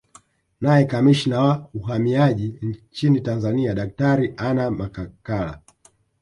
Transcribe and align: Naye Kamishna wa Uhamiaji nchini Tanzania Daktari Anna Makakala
Naye 0.61 0.85
Kamishna 0.87 1.39
wa 1.39 1.69
Uhamiaji 1.73 2.55
nchini 2.61 3.21
Tanzania 3.21 3.73
Daktari 3.73 4.33
Anna 4.37 4.71
Makakala 4.71 5.61